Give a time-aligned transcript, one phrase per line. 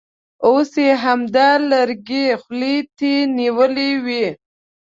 [0.47, 4.25] اوس یې همدا لرګی خولې ته نیولی وي.